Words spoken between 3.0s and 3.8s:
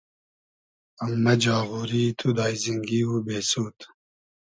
و بېسود